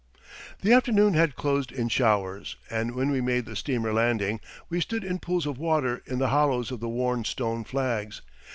The 0.63 0.73
afternoon 0.73 1.13
had 1.13 1.35
closed 1.35 1.71
in 1.71 1.87
showers, 1.87 2.55
and 2.71 2.95
when 2.95 3.11
we 3.11 3.21
made 3.21 3.45
the 3.45 3.55
steamer 3.55 3.93
landing 3.93 4.39
we 4.67 4.81
stood 4.81 5.03
in 5.03 5.19
pools 5.19 5.45
of 5.45 5.59
water 5.59 6.01
in 6.07 6.17
the 6.17 6.29
hollows 6.29 6.71
of 6.71 6.79
the 6.79 6.89
worn 6.89 7.23
stone 7.23 7.63
flags. 7.63 8.23